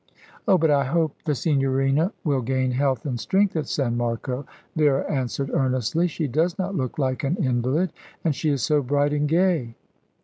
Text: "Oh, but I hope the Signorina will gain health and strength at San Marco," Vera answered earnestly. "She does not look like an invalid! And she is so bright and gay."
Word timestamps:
"Oh, 0.47 0.57
but 0.57 0.71
I 0.71 0.85
hope 0.85 1.13
the 1.25 1.35
Signorina 1.35 2.11
will 2.23 2.41
gain 2.41 2.71
health 2.71 3.05
and 3.05 3.19
strength 3.19 3.55
at 3.55 3.67
San 3.67 3.97
Marco," 3.97 4.47
Vera 4.75 5.03
answered 5.07 5.51
earnestly. 5.53 6.07
"She 6.07 6.27
does 6.27 6.57
not 6.57 6.73
look 6.73 6.97
like 6.97 7.23
an 7.23 7.35
invalid! 7.35 7.93
And 8.25 8.33
she 8.33 8.49
is 8.49 8.63
so 8.63 8.81
bright 8.81 9.13
and 9.13 9.29
gay." 9.29 9.75